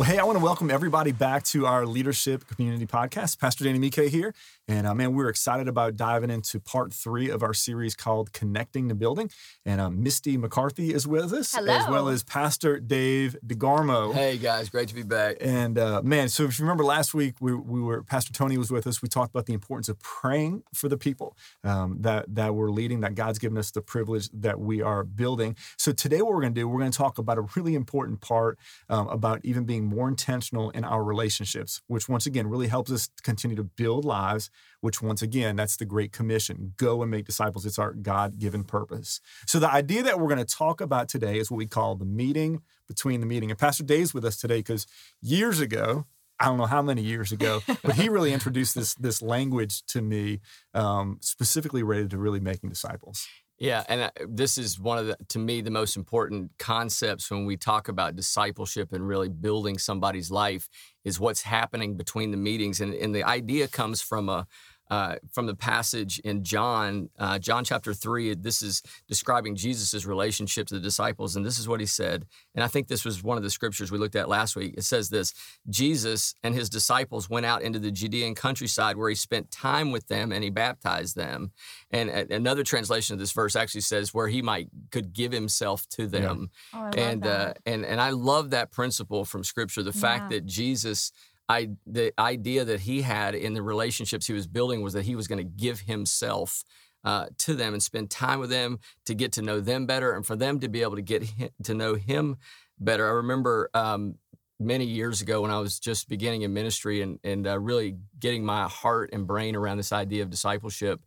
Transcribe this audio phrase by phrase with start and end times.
[0.00, 3.38] Well, hey, I want to welcome everybody back to our Leadership Community Podcast.
[3.38, 4.32] Pastor Danny Mike here.
[4.66, 8.88] And uh, man, we're excited about diving into part three of our series called Connecting
[8.88, 9.30] the Building.
[9.66, 11.74] And uh, Misty McCarthy is with us, Hello.
[11.74, 14.14] as well as Pastor Dave DeGarmo.
[14.14, 15.36] Hey guys, great to be back.
[15.40, 18.70] And uh, man, so if you remember last week, we, we were Pastor Tony was
[18.70, 19.02] with us.
[19.02, 23.00] We talked about the importance of praying for the people um, that that we're leading,
[23.00, 25.56] that God's given us the privilege that we are building.
[25.76, 28.22] So today, what we're going to do, we're going to talk about a really important
[28.22, 28.56] part
[28.88, 33.10] um, about even being more intentional in our relationships, which once again really helps us
[33.22, 34.50] continue to build lives.
[34.80, 37.66] Which once again, that's the Great Commission: go and make disciples.
[37.66, 39.20] It's our God-given purpose.
[39.46, 42.04] So the idea that we're going to talk about today is what we call the
[42.04, 43.50] meeting between the meeting.
[43.50, 44.86] And Pastor Dave's with us today because
[45.20, 46.06] years ago,
[46.40, 50.00] I don't know how many years ago, but he really introduced this this language to
[50.00, 50.40] me,
[50.72, 53.28] um, specifically related to really making disciples.
[53.60, 57.44] Yeah, and uh, this is one of the to me the most important concepts when
[57.44, 60.66] we talk about discipleship and really building somebody's life
[61.04, 64.46] is what's happening between the meetings, and and the idea comes from a.
[64.90, 70.66] Uh, from the passage in John, uh, John chapter three, this is describing Jesus' relationship
[70.66, 72.26] to the disciples, and this is what he said.
[72.56, 74.74] And I think this was one of the scriptures we looked at last week.
[74.76, 75.32] It says this:
[75.68, 80.08] Jesus and his disciples went out into the Judean countryside where he spent time with
[80.08, 81.52] them and he baptized them.
[81.92, 85.88] And a- another translation of this verse actually says where he might could give himself
[85.90, 86.50] to them.
[86.74, 87.58] Oh, I love and uh, that.
[87.64, 89.84] and and I love that principle from Scripture.
[89.84, 91.12] The fact that Jesus,
[91.50, 95.16] I the idea that he had in the relationships he was building was that he
[95.16, 96.64] was going to give himself.
[97.02, 100.26] Uh, to them and spend time with them to get to know them better and
[100.26, 102.36] for them to be able to get hi- to know him
[102.78, 103.06] better.
[103.08, 104.16] I remember um,
[104.60, 108.44] many years ago when I was just beginning in ministry and and uh, really getting
[108.44, 111.00] my heart and brain around this idea of discipleship.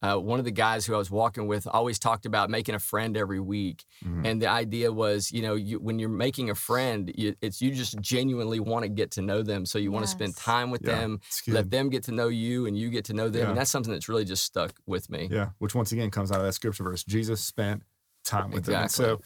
[0.00, 2.78] Uh, one of the guys who I was walking with always talked about making a
[2.78, 4.24] friend every week, Mhm.
[4.26, 7.72] and the idea was, you know, you, when you're making a friend, you, it's you
[7.74, 10.82] just genuinely want to get to know them, so you want to spend time with
[10.84, 13.48] Yeah, them, let them get to know you, and you get to know them, Yeah.
[13.48, 15.28] and that's something that's really just stuck with me.
[15.32, 17.02] Yeah, which once again comes out of that scripture verse.
[17.02, 17.82] Jesus spent
[18.24, 18.74] time with them.
[18.76, 19.04] And Exactly.
[19.16, 19.20] so,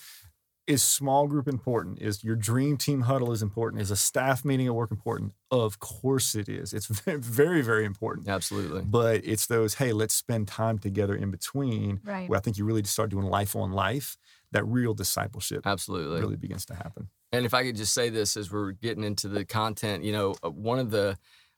[0.66, 2.00] is small group important?
[2.00, 3.82] Is your dream team huddle is important?
[3.82, 5.32] Is a staff meeting at work important?
[5.50, 6.72] Of course it is.
[6.72, 8.28] It's very, very important.
[8.28, 8.82] Absolutely.
[8.82, 12.28] But it's those, hey, let's spend time together in between Right.
[12.28, 14.16] where I think you really just start doing life on life,
[14.52, 16.20] that real discipleship Absolutely.
[16.20, 17.08] really begins to happen.
[17.32, 20.34] And if I could just say this as we're getting into the content, you know,
[20.44, 21.16] uh, one of the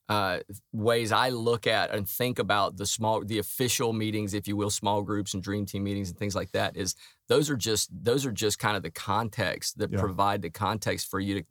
[0.09, 0.41] uh,
[0.73, 4.71] ways I look at and think about the small, the official meetings, if you will,
[4.71, 6.95] small groups and dream team meetings and things like that, is
[7.29, 10.01] those are just those are just kind of the context that Yeah.
[10.01, 11.47] provide the context for you to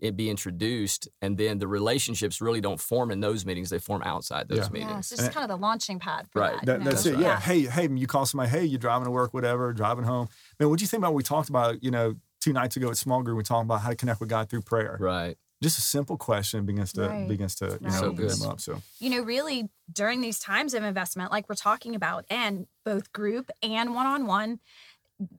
[0.00, 4.00] it be introduced, and then the relationships really don't form in those meetings; they form
[4.04, 4.64] outside those Yeah.
[4.66, 5.08] Yeah, meetings.
[5.08, 6.52] so it's just kind of the launching pad for Right.
[6.52, 6.66] that.
[6.66, 6.90] That, you know?
[6.92, 7.20] that's That's it.
[7.20, 7.40] Yeah.
[7.40, 10.28] Hey, hey, you call somebody, hey, you're driving to work, whatever, driving home.
[10.60, 12.90] Man, what do you think about what we talked about, you know, two nights ago
[12.90, 14.96] at small group, we talked about how to connect with God through prayer.
[15.00, 15.36] Right.
[15.62, 17.28] Just a simple question begins to Right.
[17.28, 17.92] begins to you Right.
[17.92, 18.30] know So open good.
[18.38, 18.60] them up.
[18.60, 23.12] So you know, really during these times of investment, like we're talking about, and both
[23.12, 24.60] group and one on one,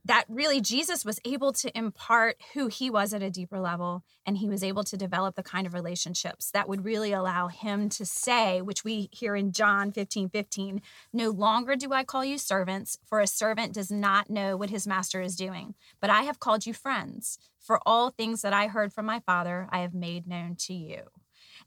[0.05, 4.03] that really Jesus was able to impart who he was at a deeper level.
[4.25, 7.89] And he was able to develop the kind of relationships that would really allow him
[7.89, 12.37] to say, which we hear in John 15 15, no longer do I call you
[12.37, 15.75] servants, for a servant does not know what his master is doing.
[15.99, 17.37] But I have called you friends.
[17.59, 21.03] For all things that I heard from my Father, I have made known to you.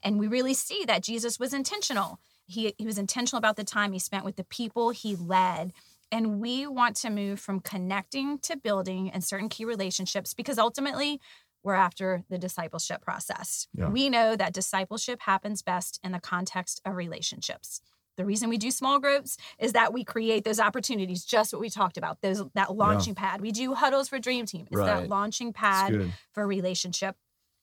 [0.03, 2.19] And we really see that Jesus was intentional.
[2.45, 5.73] He, he was intentional about the time he spent with the people he led.
[6.11, 11.19] And we want to move from connecting to building and certain key relationships because ultimately
[11.63, 13.67] we're after the discipleship process.
[13.73, 13.89] Yeah.
[13.89, 17.81] We know that discipleship happens best in the context of relationships.
[18.15, 21.69] The reason we do small groups is that we create those opportunities, just what we
[21.69, 23.41] talked about, those that launching pad.
[23.41, 24.65] We do huddles for Dream Team.
[24.71, 27.15] It's that launching pad for relationship.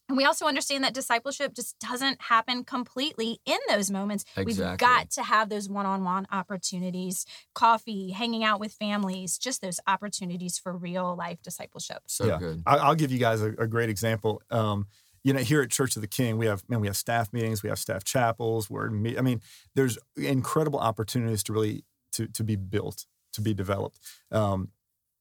[0.09, 4.25] And we also understand that discipleship just doesn't happen completely in those moments.
[4.37, 9.63] We've got to have those one on one opportunities, coffee, hanging out with families, just
[9.63, 12.03] those opportunities for real life discipleship.
[12.07, 12.39] So Yeah.
[12.39, 12.63] good.
[12.67, 14.43] I, I'll give you guys a, a great example.
[14.51, 14.87] Um,
[15.23, 17.63] you know, here at Church of the King, we have man, we have staff meetings,
[17.63, 18.69] we have staff chapels.
[18.69, 19.41] Where I mean,
[19.75, 23.99] there's incredible opportunities to really to to be built, to be developed.
[24.31, 24.69] Um,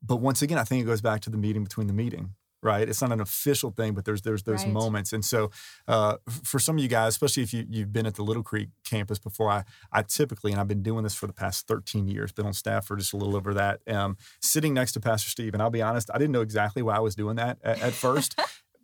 [0.02, 2.32] but once again, I think it goes back to the meeting between the meeting,
[2.64, 2.88] right?
[2.88, 4.74] It's not an official thing, but there's there's those Right.
[4.74, 5.14] moments.
[5.14, 5.52] And so,
[5.88, 8.70] uh, for some of you guys, especially if you you've been at the Little Creek
[8.86, 12.32] campus before, I I typically and I've been doing this for the past 13 years,
[12.32, 13.82] been on staff for just a little over that.
[13.88, 16.96] Um, sitting next to Pastor Steve, and I'll be honest, I didn't know exactly why
[16.96, 18.40] I was doing that at, at first.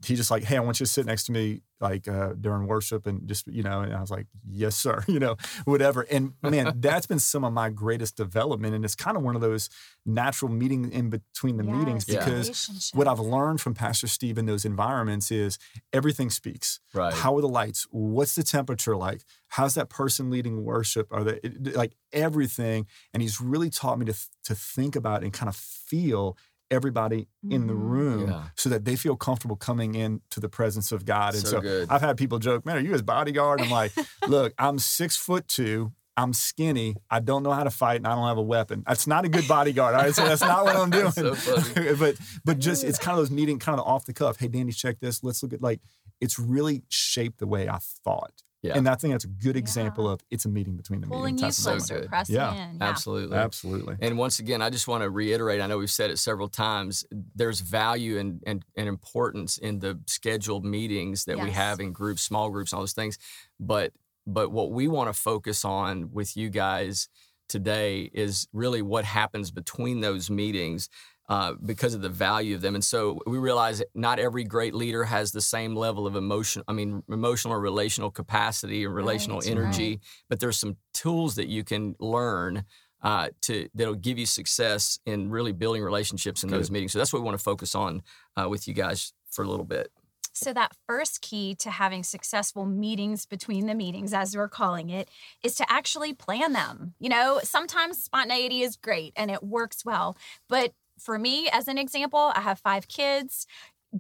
[0.06, 2.68] He just like, hey, I want you to sit next to me like uh, during
[2.68, 5.36] worship and just you know, and I was like, yes, sir, you know,
[5.66, 6.02] whatever.
[6.10, 9.42] And man, that's been some of my greatest development, and it's kind of one of
[9.42, 9.70] those
[10.06, 12.98] natural meeting in between the meetings because relationship.
[12.98, 15.58] what I've learned from Pastor Steve in those environments is
[15.94, 16.80] everything speaks.
[16.94, 17.14] Right.
[17.14, 17.88] How are the lights?
[17.92, 19.24] What's the temperature like?
[19.48, 21.08] How's that person leading worship?
[21.12, 21.40] Are they
[21.74, 22.88] like everything?
[23.14, 26.38] And he's really taught me to to think about and kind of feel
[26.72, 27.90] everybody in the Mhm.
[27.90, 28.44] room Yeah.
[28.56, 31.34] so that they feel comfortable coming in to the presence of God.
[31.34, 31.90] And So so, good.
[31.90, 33.92] I've had people joke, "Man, are you his bodyguard?" I'm like,
[34.28, 35.92] "Look, I'm six foot two.
[36.18, 36.98] I'm skinny.
[37.10, 38.84] I don't know how to fight, and I don't have a weapon.
[38.86, 39.96] That's not a good bodyguard.
[39.96, 41.12] All right, so that's not what I'm doing.
[41.12, 41.94] So funny.
[42.00, 44.38] but but just it's kind of those meeting, kind of off the cuff.
[44.38, 45.24] Hey, Danny, check this.
[45.24, 45.80] Let's look at like
[46.20, 48.44] it's really shaped the way I thought.
[48.62, 48.78] Yeah.
[48.78, 50.12] And I think that's a good example Yeah.
[50.14, 51.42] of it's a meeting between the pulling meetings.
[51.66, 52.52] you of so closer, pressing Yeah.
[52.72, 52.78] in.
[52.78, 52.90] Yeah.
[52.90, 53.38] Absolutely.
[53.38, 53.96] Absolutely.
[54.02, 55.62] And once again, I just want to reiterate.
[55.62, 57.06] I know we've said it several times.
[57.36, 62.22] There's value and and, and importance in the scheduled meetings that we have in groups,
[62.22, 63.18] small groups, all those things.
[63.60, 63.94] But
[64.28, 67.08] but what we want to focus on with you guys
[67.48, 70.90] today is really what happens between those meetings.
[71.30, 75.04] Uh, because of the value of them, and so we realize not every great leader
[75.04, 76.64] has the same level of emotion.
[76.68, 80.00] I mean, emotional or relational capacity or relational Right, energy.
[80.28, 82.66] But there's some tools that you can learn
[83.04, 86.94] uh, to that'll give you success in really building relationships in those meetings.
[86.94, 88.02] So that's what we want to focus on
[88.36, 89.92] uh, with you guys for a little bit.
[90.34, 95.10] So, that first key to having successful meetings between the meetings, as we're calling it,
[95.44, 96.94] is to actually plan them.
[97.00, 100.16] You know, sometimes spontaneity is great and it works well.
[100.48, 103.48] But for me, as an example, I have five kids,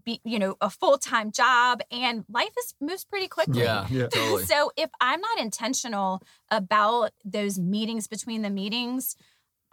[0.05, 3.63] be, you know, a full time job, and life is moves pretty quickly.
[3.63, 4.07] Yeah, Yeah.
[4.13, 4.45] totally.
[4.45, 9.15] So if I'm not intentional about those meetings between the meetings,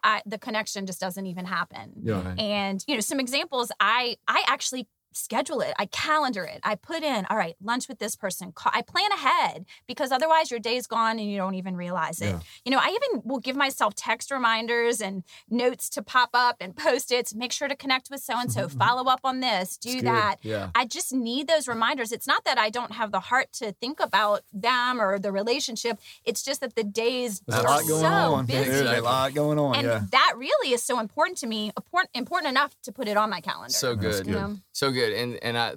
[0.02, 1.92] I, the connection just doesn't even happen.
[2.02, 2.34] Yeah.
[2.38, 3.72] And you know, some examples.
[3.80, 5.74] I I actually schedule it.
[5.78, 6.60] I calendar it.
[6.62, 8.52] I put in, all right, lunch with this person.
[8.66, 12.26] I plan ahead because otherwise your day's gone and you don't even realize it.
[12.26, 12.40] Yeah.
[12.64, 16.76] You know, I even will give myself text reminders and notes to pop up and
[16.76, 17.34] post its.
[17.34, 18.68] Make sure to connect with so and so.
[18.68, 19.76] Follow up on this.
[19.76, 20.36] Do It's that.
[20.42, 20.70] Yeah.
[20.74, 22.12] I just need those reminders.
[22.12, 25.98] It's not that I don't have the heart to think about them or the relationship.
[26.24, 28.46] It's just that the days There's a are lot going so on.
[28.46, 28.70] busy.
[28.70, 29.76] There's a lot going on.
[29.76, 30.02] And yeah.
[30.10, 33.40] that really is so important to me, important, important enough to put it on my
[33.40, 33.72] calendar.
[33.72, 34.26] So That's good.
[34.26, 34.56] you know?
[34.72, 35.05] So good.
[35.12, 35.74] And and I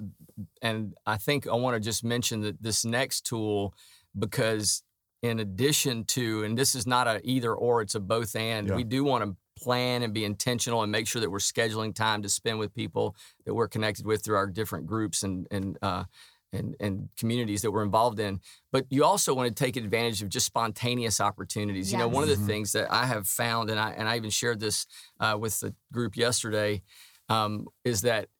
[0.62, 3.74] and I think I want to just mention that this next tool
[4.18, 4.82] because
[5.22, 8.76] in addition to and this is not a either or it's a both and Yeah.
[8.76, 12.22] we do want to plan and be intentional and make sure that we're scheduling time
[12.22, 16.04] to spend with people that we're connected with through our different groups and and uh
[16.52, 18.40] and, and communities that we're involved in.
[18.72, 21.92] But you also want to take advantage of just spontaneous opportunities.
[21.92, 22.42] You know, one of the Yes.
[22.42, 22.46] Mhm.
[22.48, 24.86] things that I have found, and I and I even shared this
[25.20, 26.82] uh, with the group yesterday,
[27.28, 28.30] um, is that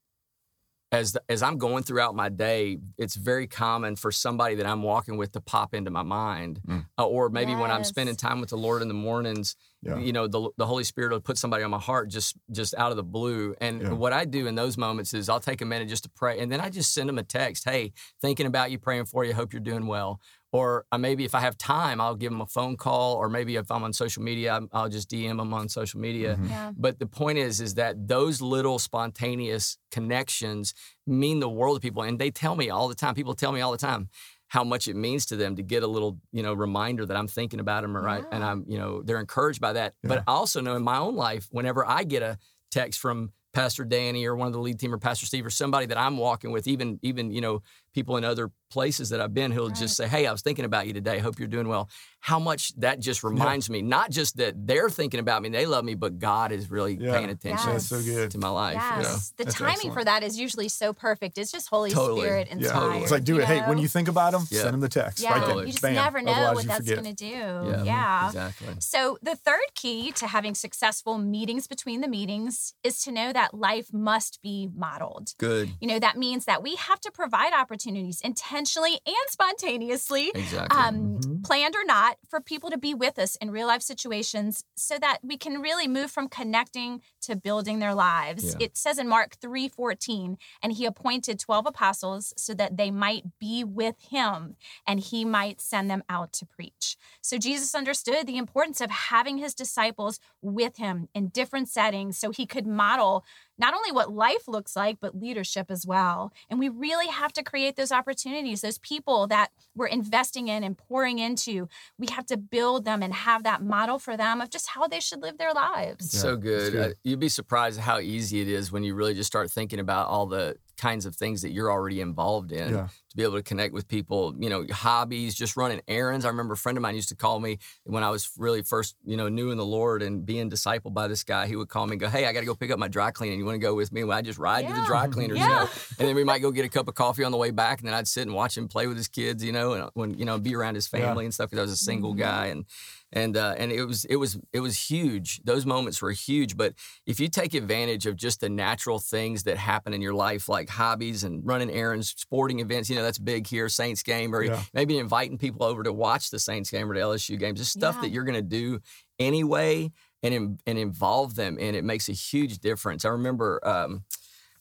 [0.93, 5.17] as as I'm going throughout my day, it's very common for somebody that I'm walking
[5.17, 6.87] with to pop into my mind, Mm.
[6.99, 9.99] Uh, or maybe when I'm spending time with the Lord in the mornings, Yeah.
[9.99, 12.91] you know, the the Holy Spirit will put somebody on my heart just just out
[12.91, 13.55] of the blue.
[13.61, 13.93] And Yeah.
[13.93, 16.51] what I do in those moments is I'll take a minute just to pray, and
[16.51, 19.53] then I just send them a text, "Hey, thinking about you, praying for you, hope
[19.53, 20.21] you're doing well."
[20.53, 23.55] Or uh, maybe if I have time, I'll give them a phone call, or maybe
[23.57, 26.37] if I'm on social media, I'm- I'll just DM them on social media.
[26.37, 26.49] Mhm.
[26.49, 26.73] Yeah.
[26.77, 30.75] But the point is, is that those little spontaneous connections
[31.07, 33.15] mean the world to people, and they tell me all the time.
[33.15, 34.09] People tell me all the time
[34.49, 37.29] how much it means to them to get a little, you know, reminder that I'm
[37.29, 39.95] thinking about them, or right, and I'm, you know, they're encouraged by that.
[40.03, 40.09] Yeah.
[40.09, 42.39] But I also know in my own life, whenever I get a
[42.73, 45.87] text from Pastor Danny or one of the lead team or Pastor Steve or somebody
[45.87, 47.63] that I'm walking with, even even you know
[47.95, 50.87] people in other places that I've been, who'll just say, "Hey, I was thinking about
[50.87, 51.19] you today.
[51.19, 51.89] Hope you're doing well."
[52.21, 55.65] How much that just reminds me, not just that they're thinking about me, and they
[55.67, 57.13] love me, but God is really Yeah.
[57.17, 57.87] paying attention Yes.
[57.89, 58.75] So to my life.
[58.99, 59.17] you know?
[59.39, 59.95] The That's timing excellent.
[59.95, 61.39] for that is usually so perfect.
[61.39, 62.21] It's just Holy Totally.
[62.21, 62.73] Spirit Yeah.
[62.73, 63.03] Totally.
[63.03, 63.47] It's like, do it.
[63.47, 64.61] Hey, when you think about them, Yeah.
[64.63, 65.21] send them the text.
[65.21, 65.47] yeah, Right there.
[65.49, 65.67] Totally.
[65.67, 65.95] you just Bam.
[65.95, 67.27] never know Otherwise what that's going to do.
[67.27, 68.27] Yeah, yeah.
[68.27, 68.75] exactly.
[68.81, 73.55] So, the third key to having successful meetings between the meetings is to know that
[73.55, 75.33] life must be modeled.
[75.39, 75.71] Good.
[75.81, 80.79] You know, that means that we have to provide opportunities intentionally and spontaneously, Exactly.
[80.79, 81.30] um, Mhm.
[81.43, 85.19] Planned or not, for people to be with us in real life situations so that
[85.23, 88.57] we can really move from connecting to building their lives.
[88.59, 88.67] Yeah.
[88.67, 93.65] It says in Mark 3:14, and he appointed 12 apostles so that they might be
[93.65, 94.57] with him
[94.87, 96.97] and he might send them out to preach.
[97.21, 102.31] So Jesus understood the importance of having his disciples with him in different settings so
[102.31, 103.25] he could model
[103.59, 106.33] not only what life looks like, but leadership as well.
[106.49, 110.79] And we really have to create those opportunities, those people that we're investing in and
[110.79, 111.31] pouring into.
[111.49, 115.01] We have to build them and have that model for them of just how they
[115.01, 116.11] should live their lives.
[116.11, 116.73] so good.
[116.73, 116.91] good.
[116.93, 120.09] Uh, you'd be surprised how easy it is when you really just start thinking about
[120.09, 122.73] all the kinds of things that you're already involved in.
[122.75, 122.89] Yeah.
[123.11, 126.25] To be able to connect with people, you know, hobbies, just running errands.
[126.25, 128.95] I remember a friend of mine used to call me when I was really first,
[129.05, 131.49] you know, new in the Lord and being discipled by this guy.
[131.49, 133.11] He would call me and go, "Hey, I got to go pick up my dry
[133.11, 133.41] cleaning.
[133.41, 135.45] You want to go with me?" Well, I just ride to the dry cleaners, you
[135.45, 135.65] Yeah.
[135.65, 135.69] know,
[135.99, 137.89] and then we might go get a cup of coffee on the way back, and
[137.89, 140.25] then I'd sit and watch him play with his kids, you know, and when you
[140.25, 141.01] know, be around his Yeah.
[141.01, 142.19] family and stuff because I was a single Mhm.
[142.19, 142.65] guy and
[143.13, 145.41] and uh, and it was it was it was huge.
[145.45, 146.57] Those moments were huge.
[146.57, 146.75] But
[147.07, 150.69] if you take advantage of just the natural things that happen in your life, like
[150.69, 153.69] hobbies and running errands, sporting events, you know that's big here.
[153.69, 154.63] Saints game, or Yeah.
[154.75, 157.97] maybe inviting people over to watch the Saints game or the LSU games, just stuff
[157.97, 158.03] Yeah.
[158.03, 158.81] that you're going to do
[159.19, 159.91] anyway,
[160.23, 163.05] and in, and involve them, and it makes a huge difference.
[163.05, 163.61] I remember.
[163.67, 164.05] Um,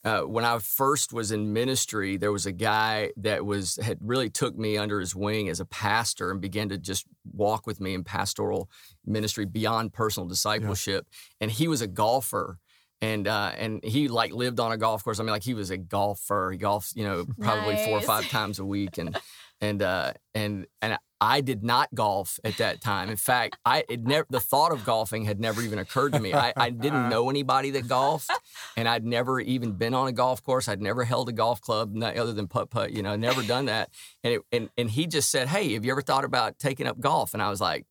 [0.09, 4.29] uh, when I first was in ministry, there was a guy that was had really
[4.29, 7.93] took me under his wing as a pastor and began to just walk with me
[7.93, 8.69] in pastoral
[9.05, 11.05] ministry beyond personal discipleship.
[11.39, 12.57] And he was a golfer.
[13.01, 15.19] And uh, and he like lived on a golf course.
[15.19, 16.51] I mean, like he was a golfer.
[16.51, 18.97] He golfs, you know, probably four or five times a week.
[18.97, 19.17] And
[19.61, 23.09] and uh, and and I did not golf at that time.
[23.09, 26.33] In fact, I it never the thought of golfing had never even occurred to me.
[26.33, 27.09] I, I didn't uh-huh.
[27.09, 28.31] know anybody that golfed,
[28.77, 30.67] and I'd never even been on a golf course.
[30.67, 32.91] I'd never held a golf club, not other than putt putt.
[32.91, 33.89] You know, never done that.
[34.23, 36.99] And it, and and he just said, "Hey, have you ever thought about taking up
[36.99, 37.85] golf?" And I was like,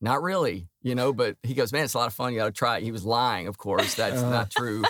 [0.00, 2.32] "Not really." You know, but he goes, "Man, it's a lot of fun.
[2.32, 3.94] You got to try it." He was lying, of course.
[3.94, 4.30] That's Uh.
[4.30, 4.82] not true.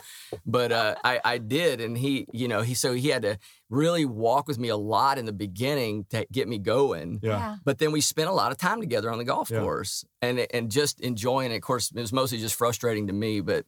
[0.46, 3.38] But uh, I I did, and he you know he so he had to
[3.68, 7.18] really walk with me a lot in the beginning to get me going.
[7.22, 7.56] Yeah.
[7.64, 9.60] But then we spent a lot of time together on the golf Yeah.
[9.60, 11.56] course and and just enjoying it.
[11.56, 13.64] Of course, it was mostly just frustrating to me, but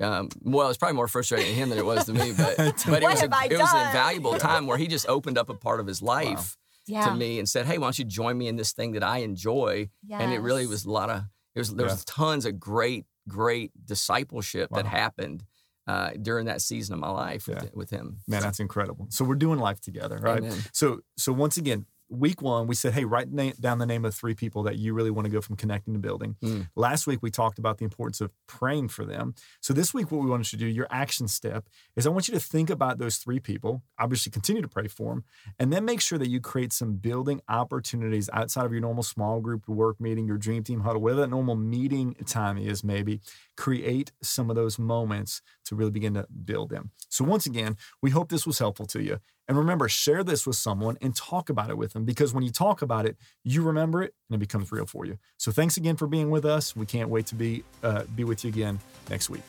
[0.00, 2.32] um, well, it was probably more frustrating to him than it was to me.
[2.36, 2.56] But
[2.88, 5.54] but it was a, it was an invaluable time where he just opened up a
[5.54, 6.56] part of his life
[6.90, 7.06] Yeah.
[7.08, 9.18] to me and said, "Hey, why don't you join me in this thing that I
[9.18, 11.22] enjoy?" And it really was a lot of
[11.54, 15.44] it was there was tons of great great discipleship that happened
[15.86, 17.68] uh, during that season of my life with, Yeah.
[17.74, 18.18] with him.
[18.28, 19.06] Man, that's incredible.
[19.10, 20.38] So we're doing life together, right?
[20.38, 20.58] Amen.
[20.72, 24.14] So so once again, week one, we said, hey, write na- down the name of
[24.14, 26.36] three people that you really want to go from connecting to building.
[26.42, 26.68] Mm.
[26.74, 29.34] Last week we talked about the importance of praying for them.
[29.60, 32.34] So this week, what we wanted to do, your action step, is I want you
[32.34, 33.82] to think about those three people.
[33.98, 35.24] Obviously, continue to pray for them,
[35.58, 39.40] and then make sure that you create some building opportunities outside of your normal small
[39.40, 42.82] group work meeting, your dream team huddle, whatever that normal meeting time is.
[42.82, 43.20] Maybe
[43.60, 46.90] create some of those moments to really begin to build them.
[47.10, 49.18] So once again, we hope this was helpful to you.
[49.48, 52.50] And remember, share this with someone and talk about it with them because when you
[52.50, 55.18] talk about it, you remember it and it becomes real for you.
[55.36, 56.74] So thanks again for being with us.
[56.74, 59.42] We can't wait to be uh, be with you again next week.